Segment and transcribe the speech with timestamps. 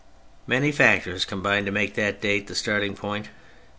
[0.47, 3.29] Many factors combine to make that date the starting point.